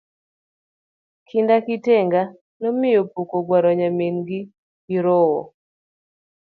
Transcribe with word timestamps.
Kinda 1.27 1.55
kitenga 1.65 2.21
nomiyo 2.59 2.99
opuk 3.03 3.29
ogwaro 3.39 3.69
nyarmin 3.79 4.15
kirowo 4.83 5.41